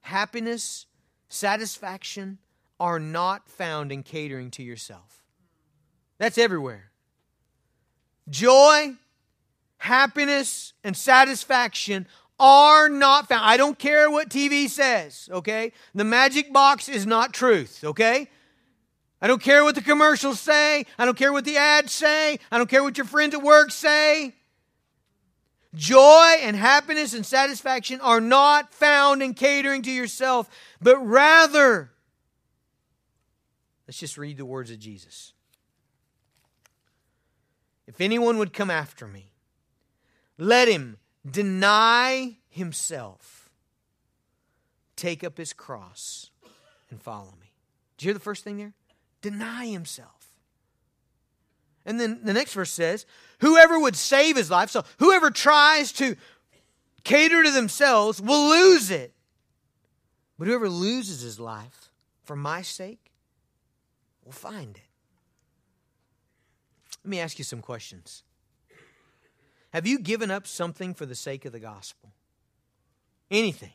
[0.00, 0.86] happiness,
[1.28, 2.38] satisfaction
[2.80, 5.23] are not found in catering to yourself.
[6.18, 6.90] That's everywhere.
[8.28, 8.94] Joy,
[9.78, 12.06] happiness, and satisfaction
[12.38, 13.44] are not found.
[13.44, 15.72] I don't care what TV says, okay?
[15.94, 18.28] The magic box is not truth, okay?
[19.20, 20.86] I don't care what the commercials say.
[20.98, 22.38] I don't care what the ads say.
[22.50, 24.34] I don't care what your friends at work say.
[25.74, 30.48] Joy and happiness and satisfaction are not found in catering to yourself,
[30.80, 31.90] but rather,
[33.86, 35.33] let's just read the words of Jesus.
[37.94, 39.30] If anyone would come after me,
[40.36, 40.96] let him
[41.28, 43.48] deny himself,
[44.96, 46.30] take up his cross,
[46.90, 47.52] and follow me.
[47.96, 48.72] Do you hear the first thing there?
[49.22, 50.32] Deny himself.
[51.86, 53.06] And then the next verse says,
[53.38, 56.16] Whoever would save his life, so whoever tries to
[57.04, 59.14] cater to themselves will lose it.
[60.36, 61.90] But whoever loses his life
[62.24, 63.12] for my sake
[64.24, 64.82] will find it.
[67.04, 68.22] Let me ask you some questions.
[69.72, 72.12] Have you given up something for the sake of the gospel?
[73.30, 73.72] Anything.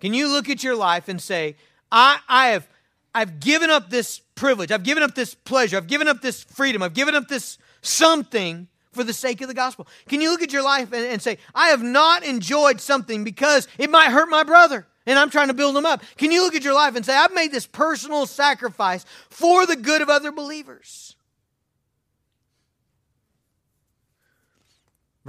[0.00, 1.56] Can you look at your life and say,
[1.92, 2.66] I, I have
[3.12, 6.80] I've given up this privilege, I've given up this pleasure, I've given up this freedom,
[6.80, 9.88] I've given up this something for the sake of the gospel.
[10.08, 13.66] Can you look at your life and, and say, I have not enjoyed something because
[13.78, 14.86] it might hurt my brother?
[15.06, 16.02] and I'm trying to build them up.
[16.18, 19.74] Can you look at your life and say, I've made this personal sacrifice for the
[19.74, 21.16] good of other believers?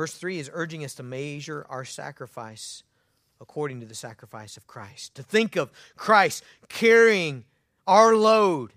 [0.02, 2.82] Verse 3 is urging us to measure our sacrifice
[3.40, 5.14] according to the sacrifice of Christ.
[5.14, 7.44] To think of Christ carrying
[7.86, 8.74] our load,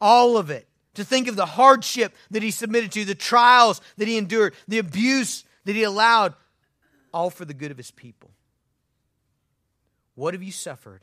[0.00, 0.68] all of it.
[0.94, 4.78] To think of the hardship that he submitted to, the trials that he endured, the
[4.78, 6.34] abuse that he allowed,
[7.12, 8.30] all for the good of his people.
[10.14, 11.02] What have you suffered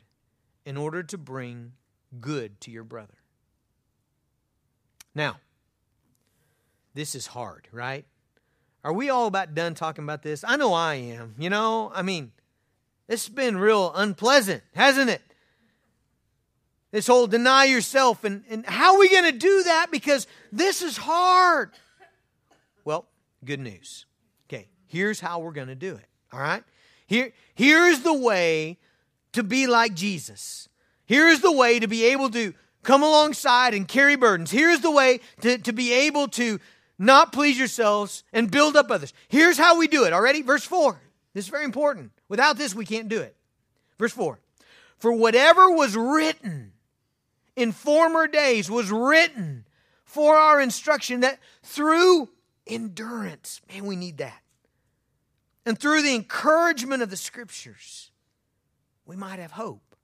[0.64, 1.72] in order to bring
[2.22, 3.18] good to your brother?
[5.14, 5.40] Now,
[6.94, 8.06] this is hard, right?
[8.84, 10.44] Are we all about done talking about this?
[10.46, 11.34] I know I am.
[11.38, 12.32] You know, I mean,
[13.08, 15.22] it's been real unpleasant, hasn't it?
[16.90, 18.24] This whole deny yourself.
[18.24, 19.88] And, and how are we going to do that?
[19.90, 21.70] Because this is hard.
[22.84, 23.06] Well,
[23.44, 24.06] good news.
[24.48, 26.06] Okay, here's how we're going to do it.
[26.32, 26.64] All right?
[27.06, 28.78] Here, here's the way
[29.32, 30.68] to be like Jesus.
[31.06, 34.50] Here's the way to be able to come alongside and carry burdens.
[34.50, 36.58] Here's the way to, to be able to
[37.02, 39.12] not please yourselves, and build up others.
[39.28, 40.12] Here's how we do it.
[40.12, 40.42] Already?
[40.42, 41.00] Verse 4.
[41.34, 42.12] This is very important.
[42.28, 43.36] Without this, we can't do it.
[43.98, 44.38] Verse 4.
[44.98, 46.72] For whatever was written
[47.56, 49.66] in former days was written
[50.04, 52.28] for our instruction that through
[52.66, 54.40] endurance, man, we need that.
[55.66, 58.10] And through the encouragement of the scriptures,
[59.06, 59.96] we might have hope.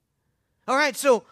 [0.66, 1.24] All right, so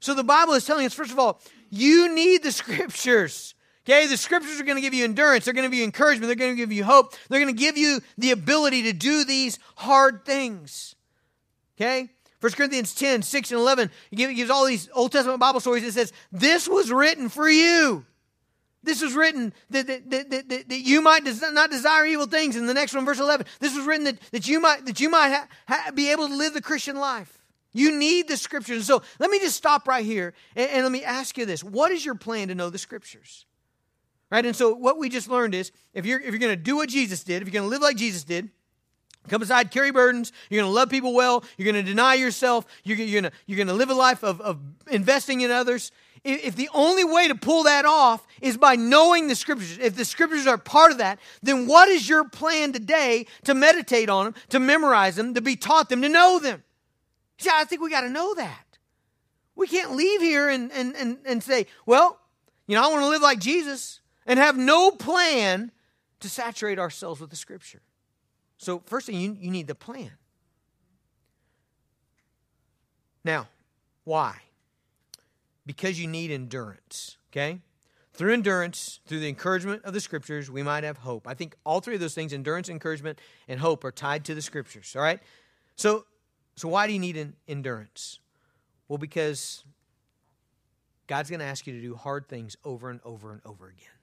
[0.00, 3.54] so the Bible is telling us, first of all, you need the scriptures.
[3.84, 5.44] Okay, the scriptures are going to give you endurance.
[5.44, 6.28] They're going to give you encouragement.
[6.28, 7.14] They're going to give you hope.
[7.28, 10.94] They're going to give you the ability to do these hard things.
[11.76, 12.10] Okay?
[12.40, 15.84] 1 Corinthians 10, 6, and 11, he gives all these Old Testament Bible stories.
[15.84, 18.04] It says, This was written for you.
[18.82, 22.56] This was written that, that, that, that, that you might des- not desire evil things.
[22.56, 25.10] In the next one, verse 11, this was written that, that you might, that you
[25.10, 27.38] might ha- ha- be able to live the Christian life.
[27.72, 28.86] You need the scriptures.
[28.86, 31.90] So let me just stop right here and, and let me ask you this What
[31.90, 33.44] is your plan to know the scriptures?
[34.30, 34.46] Right?
[34.46, 36.88] And so what we just learned is if you're if you're going to do what
[36.88, 38.48] Jesus did, if you're going to live like Jesus did,
[39.28, 42.64] come aside, carry burdens, you're going to love people well, you're going to deny yourself,
[42.84, 45.90] you're, you're going to you're going to live a life of, of investing in others.
[46.22, 50.04] If the only way to pull that off is by knowing the scriptures, if the
[50.04, 54.34] scriptures are part of that, then what is your plan today to meditate on them,
[54.50, 56.62] to memorize them, to be taught them, to know them?
[57.38, 58.78] See, I think we got to know that.
[59.56, 62.20] We can't leave here and, and, and, and say, well,
[62.66, 64.00] you know, I want to live like Jesus.
[64.26, 65.72] And have no plan
[66.20, 67.82] to saturate ourselves with the Scripture.
[68.58, 70.12] So, first thing, you, you need the plan.
[73.24, 73.48] Now,
[74.04, 74.36] why?
[75.66, 77.60] Because you need endurance, okay?
[78.12, 81.26] Through endurance, through the encouragement of the scriptures, we might have hope.
[81.26, 84.42] I think all three of those things, endurance, encouragement, and hope, are tied to the
[84.42, 85.20] scriptures, all right?
[85.76, 86.04] So,
[86.56, 88.18] so why do you need an endurance?
[88.88, 89.64] Well, because
[91.06, 93.99] God's going to ask you to do hard things over and over and over again.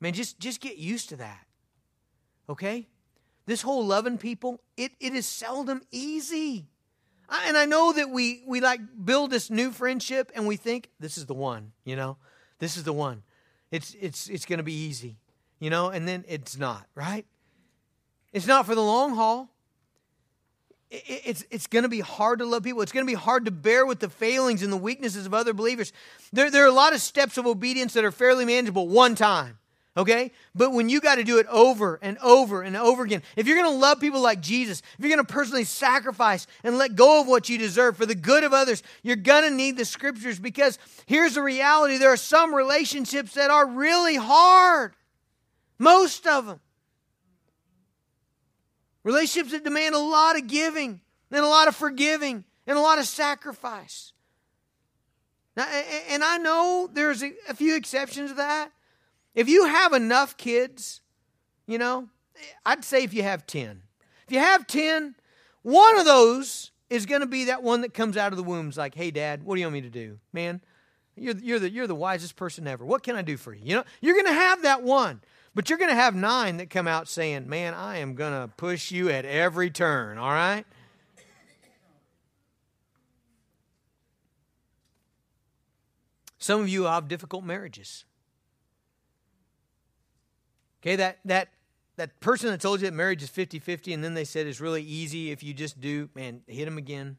[0.00, 1.46] Man, just, just get used to that.
[2.48, 2.88] Okay?
[3.46, 6.66] This whole loving people, it, it is seldom easy.
[7.28, 10.90] I, and I know that we, we like build this new friendship and we think
[10.98, 12.16] this is the one, you know?
[12.58, 13.22] This is the one.
[13.70, 15.16] It's, it's, it's going to be easy,
[15.58, 15.90] you know?
[15.90, 17.26] And then it's not, right?
[18.32, 19.48] It's not for the long haul.
[20.90, 22.82] it's, it's going to be hard to love people.
[22.82, 25.52] It's going to be hard to bear with the failings and the weaknesses of other
[25.52, 25.92] believers.
[26.32, 29.58] There, there are a lot of steps of obedience that are fairly manageable one time.
[29.96, 30.30] Okay?
[30.54, 33.56] But when you got to do it over and over and over again, if you're
[33.56, 37.20] going to love people like Jesus, if you're going to personally sacrifice and let go
[37.20, 40.38] of what you deserve for the good of others, you're going to need the scriptures
[40.38, 44.94] because here's the reality there are some relationships that are really hard.
[45.78, 46.60] Most of them.
[49.02, 51.00] Relationships that demand a lot of giving
[51.30, 54.12] and a lot of forgiving and a lot of sacrifice.
[55.56, 55.66] Now,
[56.08, 58.70] and I know there's a few exceptions to that.
[59.34, 61.00] If you have enough kids,
[61.66, 62.08] you know,
[62.64, 63.82] I'd say if you have 10.
[64.26, 65.14] If you have 10,
[65.62, 68.76] one of those is going to be that one that comes out of the womb's
[68.76, 70.18] like, hey, dad, what do you want me to do?
[70.32, 70.60] Man,
[71.16, 72.84] you're, you're, the, you're the wisest person ever.
[72.84, 73.60] What can I do for you?
[73.64, 75.20] You know, you're going to have that one.
[75.54, 78.48] But you're going to have nine that come out saying, man, I am going to
[78.56, 80.64] push you at every turn, all right?
[86.38, 88.04] Some of you have difficult marriages.
[90.82, 91.48] Okay, that that
[91.96, 94.82] that person that told you that marriage is 50-50 and then they said it's really
[94.82, 97.18] easy if you just do, man, hit them again.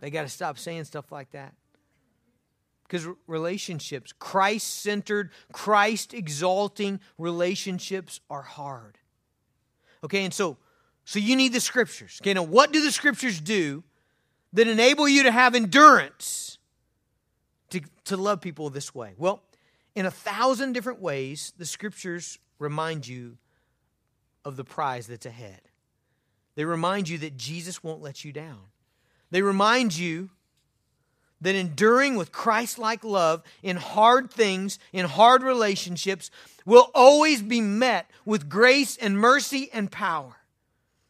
[0.00, 1.52] They got to stop saying stuff like that.
[2.84, 8.98] Because relationships, Christ centered, Christ exalting relationships are hard.
[10.04, 10.58] Okay, and so
[11.04, 12.20] so you need the scriptures.
[12.22, 13.82] Okay, now what do the scriptures do
[14.52, 16.58] that enable you to have endurance
[17.70, 19.14] to, to love people this way?
[19.16, 19.42] Well,
[19.96, 23.38] in a thousand different ways, the scriptures remind you
[24.44, 25.62] of the prize that's ahead.
[26.54, 28.60] They remind you that Jesus won't let you down.
[29.30, 30.30] They remind you
[31.40, 36.30] that enduring with Christ like love in hard things, in hard relationships,
[36.64, 40.36] will always be met with grace and mercy and power.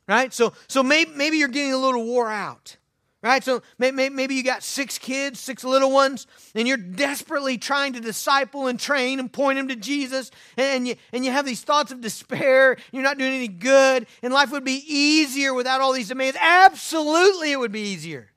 [0.09, 0.33] Right?
[0.33, 2.77] So, so maybe, maybe you're getting a little wore out.
[3.23, 3.43] Right?
[3.43, 8.69] So maybe you got six kids, six little ones, and you're desperately trying to disciple
[8.69, 12.01] and train and point them to Jesus, and you, and you have these thoughts of
[12.01, 12.77] despair.
[12.93, 16.39] You're not doing any good, and life would be easier without all these demands.
[16.41, 18.31] Absolutely, it would be easier.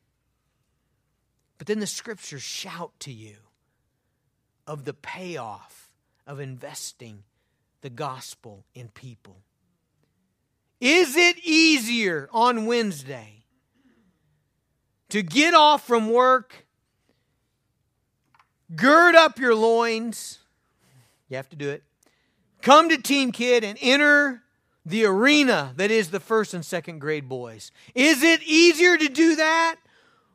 [1.60, 3.36] But then the scriptures shout to you
[4.66, 5.92] of the payoff
[6.26, 7.24] of investing
[7.82, 9.42] the gospel in people.
[10.80, 13.39] Is it easier on Wednesday?
[15.10, 16.66] To get off from work,
[18.76, 20.40] gird up your loins.
[21.28, 21.84] You have to do it.
[22.62, 24.44] Come to Team Kid and enter
[24.86, 27.72] the arena that is the first and second grade boys.
[27.94, 29.76] Is it easier to do that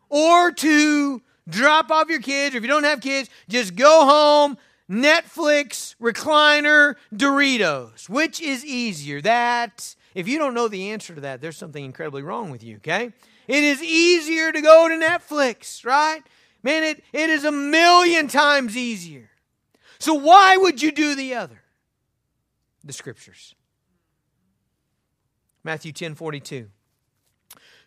[0.08, 2.54] or to drop off your kids?
[2.54, 4.56] Or if you don't have kids, just go home,
[4.88, 8.08] Netflix, recliner, Doritos.
[8.08, 9.20] Which is easier?
[9.20, 12.76] That, if you don't know the answer to that, there's something incredibly wrong with you,
[12.76, 13.12] okay?
[13.46, 16.22] It is easier to go to Netflix, right?
[16.62, 19.30] Man, it, it is a million times easier.
[19.98, 21.62] So why would you do the other?
[22.82, 23.54] The scriptures.
[25.62, 26.70] Matthew 10 42.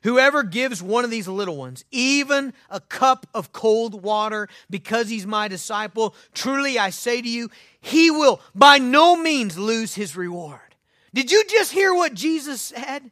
[0.03, 5.25] Whoever gives one of these little ones even a cup of cold water because he's
[5.25, 7.49] my disciple, truly I say to you,
[7.81, 10.59] he will by no means lose his reward.
[11.13, 13.11] Did you just hear what Jesus said?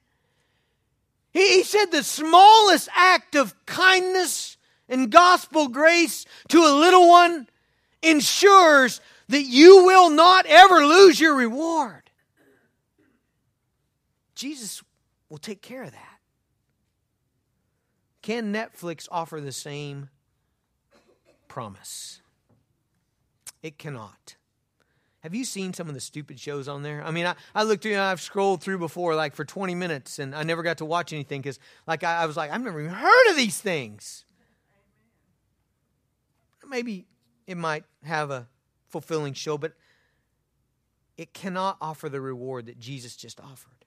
[1.36, 4.57] He, he said the smallest act of kindness
[4.88, 7.47] and gospel grace to a little one
[8.01, 12.09] ensures that you will not ever lose your reward.
[14.33, 14.81] Jesus
[15.29, 16.19] will take care of that.
[18.21, 20.09] Can Netflix offer the same
[21.49, 22.21] promise?
[23.61, 24.36] It cannot.
[25.26, 27.03] Have you seen some of the stupid shows on there?
[27.03, 30.36] I mean, I, I looked through, I've scrolled through before like for 20 minutes and
[30.36, 31.57] I never got to watch anything because
[31.88, 34.23] like I, I was like, I've never even heard of these things.
[36.69, 37.07] Maybe
[37.47, 38.47] it might have a
[38.89, 39.73] fulfilling show, but
[41.17, 43.84] it cannot offer the reward that Jesus just offered.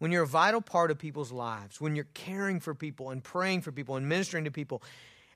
[0.00, 3.60] When you're a vital part of people's lives, when you're caring for people and praying
[3.60, 4.82] for people and ministering to people,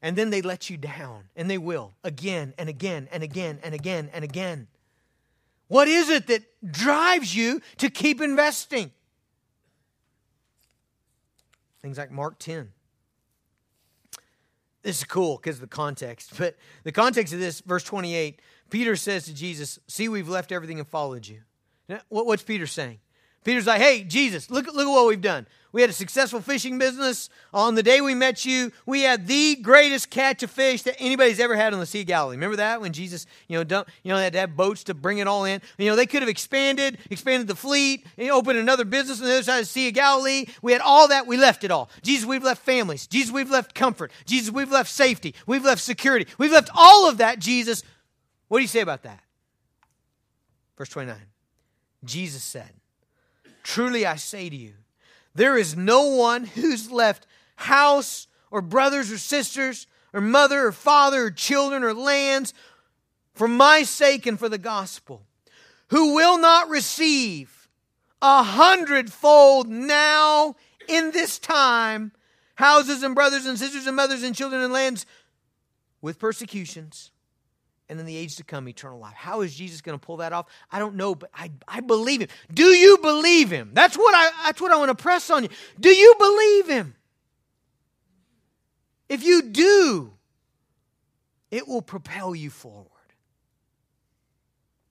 [0.02, 3.74] and then they let you down, and they will again and again and again and
[3.74, 4.68] again and again.
[5.68, 8.90] What is it that drives you to keep investing?
[11.82, 12.70] Things like Mark 10.
[14.82, 18.40] This is cool because of the context, but the context of this, verse 28,
[18.70, 21.40] Peter says to Jesus, See, we've left everything and followed you.
[21.88, 22.98] Now, what's Peter saying?
[23.48, 25.46] Peter's like, Hey, Jesus, look, look at what we've done.
[25.72, 27.30] We had a successful fishing business.
[27.54, 31.40] On the day we met you, we had the greatest catch of fish that anybody's
[31.40, 32.36] ever had on the Sea of Galilee.
[32.36, 34.92] Remember that when Jesus, you know, dump, you know, they had to have boats to
[34.92, 35.62] bring it all in.
[35.78, 39.32] You know, they could have expanded, expanded the fleet, and opened another business on the
[39.32, 40.44] other side of the Sea of Galilee.
[40.60, 41.26] We had all that.
[41.26, 41.88] We left it all.
[42.02, 43.06] Jesus, we've left families.
[43.06, 44.12] Jesus, we've left comfort.
[44.26, 45.34] Jesus, we've left safety.
[45.46, 46.26] We've left security.
[46.36, 47.38] We've left all of that.
[47.38, 47.82] Jesus,
[48.48, 49.20] what do you say about that?
[50.76, 51.16] Verse 29.
[52.04, 52.72] Jesus said,
[53.68, 54.72] Truly I say to you
[55.34, 61.24] there is no one who's left house or brothers or sisters or mother or father
[61.24, 62.54] or children or lands
[63.34, 65.26] for my sake and for the gospel
[65.88, 67.68] who will not receive
[68.22, 70.56] a hundredfold now
[70.88, 72.12] in this time
[72.54, 75.04] houses and brothers and sisters and mothers and children and lands
[76.00, 77.10] with persecutions
[77.88, 79.14] and in the age to come, eternal life.
[79.14, 80.46] How is Jesus going to pull that off?
[80.70, 82.28] I don't know, but I, I believe him.
[82.52, 83.70] Do you believe him?
[83.72, 85.48] That's what I that's what I want to press on you.
[85.80, 86.94] Do you believe him?
[89.08, 90.12] If you do,
[91.50, 92.86] it will propel you forward.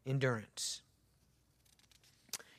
[0.05, 0.81] Endurance.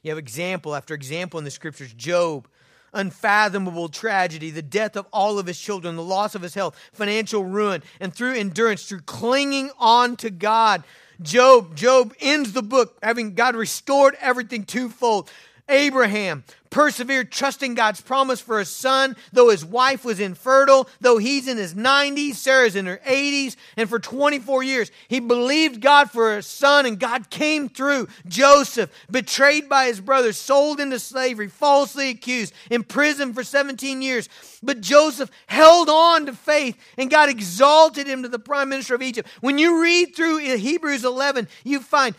[0.03, 1.93] You have example after example in the scriptures.
[1.93, 2.47] Job
[2.93, 7.45] unfathomable tragedy, the death of all of his children, the loss of his health, financial
[7.45, 10.85] ruin, and through endurance, through clinging on to God.
[11.21, 15.31] Job, Job ends the book having God restored everything twofold.
[15.69, 21.49] Abraham persevered, trusting God's promise for a son, though his wife was infertile, though he's
[21.49, 26.37] in his 90s, Sarah's in her 80s, and for 24 years, he believed God for
[26.37, 28.09] a son, and God came through.
[28.27, 34.29] Joseph, betrayed by his brothers, sold into slavery, falsely accused, imprisoned for 17 years.
[34.63, 39.03] But Joseph held on to faith, and God exalted him to the prime minister of
[39.03, 39.29] Egypt.
[39.41, 42.15] When you read through Hebrews 11, you find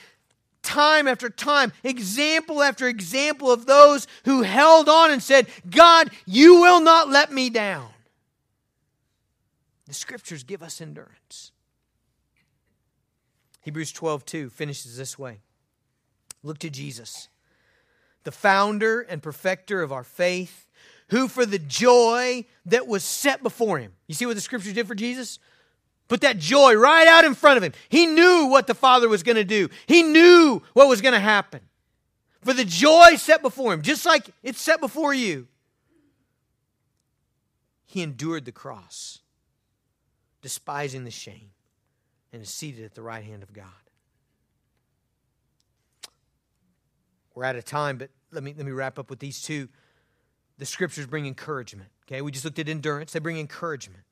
[0.70, 6.62] time after time, example after example of those who held on and said, God, you
[6.62, 7.90] will not let me down.
[9.88, 11.52] The scriptures give us endurance.
[13.62, 15.40] Hebrews 12, 2 finishes this way
[16.44, 17.30] Look to Jesus,
[18.24, 20.68] the founder and perfecter of our faith,
[21.10, 23.94] who for the joy that was set before him.
[24.08, 25.40] You see what the scriptures did for Jesus?
[26.10, 27.72] Put that joy right out in front of him.
[27.88, 31.20] He knew what the Father was going to do, he knew what was going to
[31.20, 31.62] happen.
[32.44, 35.48] For the joy set before him, just like it's set before you,
[37.86, 39.20] he endured the cross,
[40.42, 41.52] despising the shame,
[42.32, 43.66] and is seated at the right hand of God.
[47.36, 49.70] We're out of time, but let me, let me wrap up with these two.
[50.58, 51.90] The scriptures bring encouragement.
[52.08, 54.04] Okay, we just looked at endurance, they bring encouragement.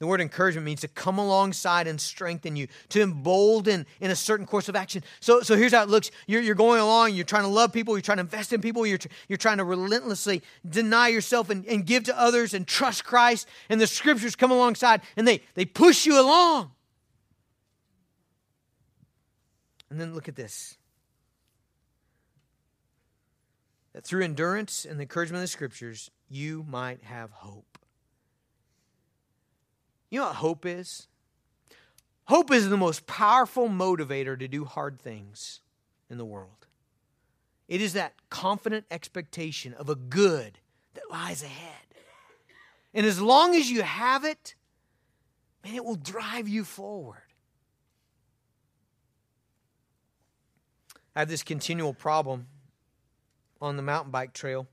[0.00, 4.46] The word encouragement means to come alongside and strengthen you, to embolden in a certain
[4.46, 5.04] course of action.
[5.20, 6.10] So, so here's how it looks.
[6.26, 8.86] You're, you're going along, you're trying to love people, you're trying to invest in people,
[8.86, 8.98] you're,
[9.28, 13.46] you're trying to relentlessly deny yourself and, and give to others and trust Christ.
[13.68, 16.70] And the scriptures come alongside and they, they push you along.
[19.90, 20.78] And then look at this.
[23.92, 27.69] That through endurance and the encouragement of the scriptures, you might have hope.
[30.10, 31.06] You know what hope is?
[32.24, 35.60] Hope is the most powerful motivator to do hard things
[36.08, 36.66] in the world.
[37.68, 40.58] It is that confident expectation of a good
[40.94, 41.74] that lies ahead.
[42.92, 44.56] And as long as you have it,
[45.64, 47.22] man, it will drive you forward.
[51.14, 52.46] I have this continual problem
[53.60, 54.66] on the mountain bike trail.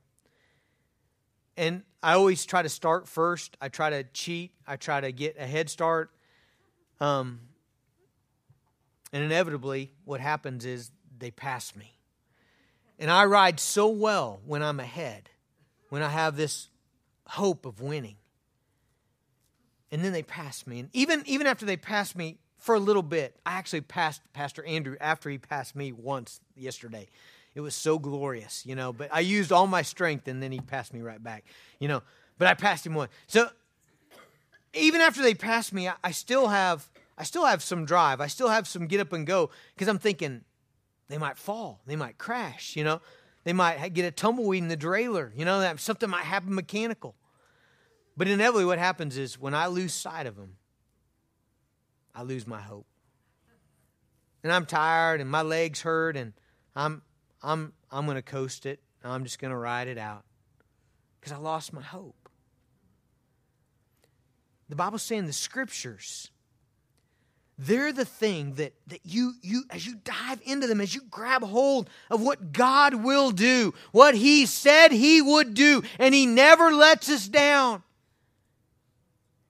[1.56, 3.58] And I always try to start first.
[3.60, 4.53] I try to cheat.
[4.66, 6.10] I try to get a head start.
[7.01, 7.41] Um,
[9.12, 10.89] and inevitably, what happens is
[11.20, 11.97] they pass me.
[12.97, 15.30] And I ride so well when I'm ahead,
[15.89, 16.70] when I have this
[17.26, 18.16] hope of winning.
[19.91, 20.80] And then they pass me.
[20.80, 24.64] And even, even after they pass me for a little bit, I actually passed Pastor
[24.64, 27.10] Andrew after he passed me once yesterday.
[27.58, 28.93] It was so glorious, you know.
[28.93, 31.43] But I used all my strength and then he passed me right back,
[31.80, 32.03] you know.
[32.38, 33.10] But I passed him one.
[33.26, 33.49] So
[34.76, 36.88] even after they passed me, I, I still have
[37.18, 38.22] I still have some drive.
[38.22, 40.41] I still have some get up and go because I'm thinking
[41.08, 43.01] they might fall, they might crash, you know,
[43.43, 47.16] they might get a tumbleweed in the derailleur, you know, that something might happen mechanical.
[48.16, 50.58] But inevitably, what happens is when I lose sight of them,
[52.14, 52.86] I lose my hope.
[54.43, 56.34] And I'm tired and my legs hurt and
[56.76, 57.01] I'm
[57.42, 58.80] I'm I'm going to coast it.
[59.04, 60.24] I'm just going to ride it out
[61.20, 62.30] because I lost my hope.
[64.70, 66.30] The Bible's saying the scriptures
[67.60, 71.42] they're the thing that, that you, you, as you dive into them, as you grab
[71.42, 76.72] hold of what God will do, what He said He would do, and He never
[76.72, 77.82] lets us down.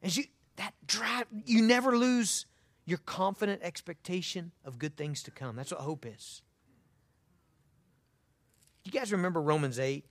[0.02, 0.24] As you,
[0.56, 2.46] that drive, you never lose
[2.86, 5.58] your confident expectation of good things to come.
[5.58, 6.42] That's what hope is.
[8.88, 10.06] You guys remember Romans 8?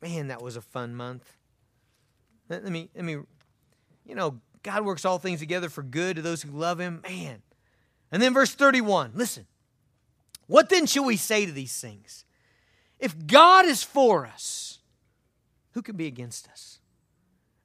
[0.00, 1.36] Man, that was a fun month.
[2.48, 3.14] Let me, let me,
[4.06, 7.00] you know, God works all things together for good to those who love him.
[7.02, 7.42] Man.
[8.12, 9.46] And then verse 31, listen.
[10.46, 12.24] What then shall we say to these things?
[13.00, 14.78] If God is for us,
[15.72, 16.78] who can be against us?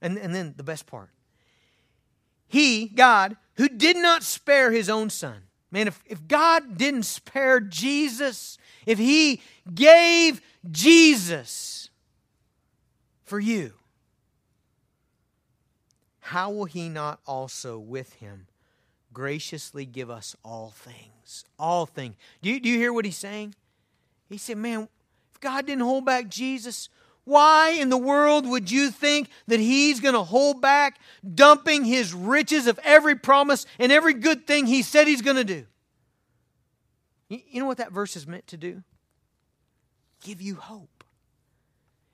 [0.01, 1.11] And, and then the best part.
[2.47, 5.43] He, God, who did not spare his own son.
[5.69, 8.57] Man, if, if God didn't spare Jesus,
[8.89, 9.39] if he
[9.71, 11.91] gave Jesus
[13.23, 13.73] for you,
[16.21, 18.47] how will he not also with him
[19.13, 21.45] graciously give us all things?
[21.59, 22.15] All things.
[22.41, 23.53] Do you, do you hear what he's saying?
[24.27, 24.89] He said, Man,
[25.35, 26.89] if God didn't hold back Jesus,
[27.25, 30.99] why in the world would you think that he's going to hold back
[31.35, 35.43] dumping his riches of every promise and every good thing he said he's going to
[35.43, 35.67] do?
[37.29, 38.83] You know what that verse is meant to do?
[40.21, 41.03] Give you hope.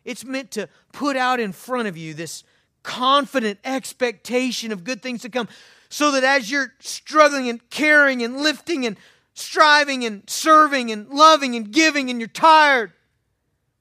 [0.04, 2.44] It's meant to put out in front of you this
[2.84, 5.48] confident expectation of good things to come.
[5.90, 8.98] So that as you're struggling and caring and lifting and
[9.34, 12.92] striving and serving and loving and giving and you're tired,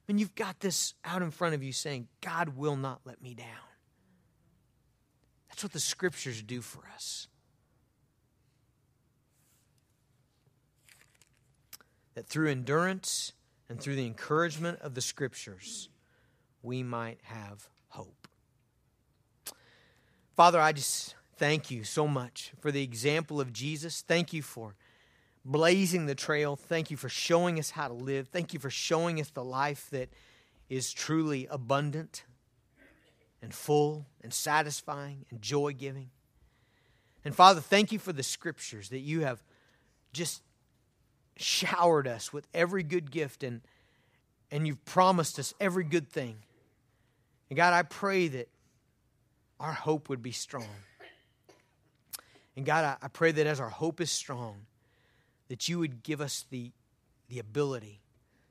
[0.09, 3.35] and you've got this out in front of you saying, God will not let me
[3.35, 3.47] down.
[5.49, 7.29] That's what the scriptures do for us.
[12.15, 13.33] That through endurance
[13.69, 15.89] and through the encouragement of the scriptures,
[16.63, 18.29] we might have hope.
[20.37, 24.03] Father, I just thank you so much for the example of Jesus.
[24.07, 24.77] Thank you for
[25.45, 26.57] blazing the trail.
[26.57, 28.29] Thank you for showing us how to live.
[28.29, 30.09] Thank you for showing us the life that
[30.69, 32.25] is truly abundant
[33.43, 36.11] and full and satisfying and joy giving.
[37.25, 39.43] And Father, thank you for the scriptures that you have
[40.13, 40.43] just
[41.37, 43.61] showered us with every good gift and,
[44.51, 46.37] and you've promised us every good thing.
[47.51, 48.49] And God, I pray that
[49.61, 50.69] our hope would be strong.
[52.57, 54.67] And God, I, I pray that as our hope is strong,
[55.49, 56.73] that you would give us the,
[57.29, 58.01] the ability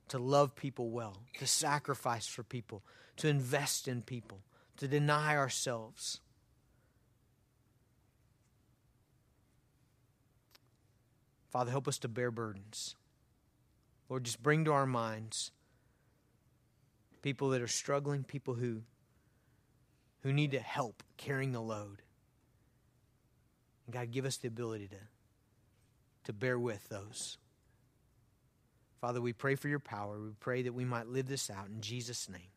[0.08, 2.82] to love people well, to sacrifice for people,
[3.16, 4.40] to invest in people,
[4.76, 6.20] to deny ourselves.
[11.54, 12.96] Father, help us to bear burdens.
[14.08, 15.52] Lord, just bring to our minds
[17.22, 18.82] people that are struggling, people who
[20.24, 22.02] who need to help carrying the load.
[23.86, 24.96] And God, give us the ability to,
[26.24, 27.38] to bear with those.
[29.00, 30.18] Father, we pray for your power.
[30.18, 32.53] We pray that we might live this out in Jesus' name.